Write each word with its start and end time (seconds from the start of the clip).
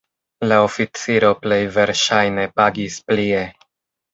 La 0.47 0.55
oficiro 0.67 1.29
plej 1.43 1.59
verŝajne 1.77 2.49
pagis 2.61 2.99
plie. 3.13 3.45